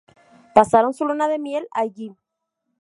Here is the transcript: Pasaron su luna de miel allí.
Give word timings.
Pasaron 0.55 0.95
su 0.95 1.05
luna 1.05 1.27
de 1.27 1.37
miel 1.37 1.67
allí. 1.69 2.17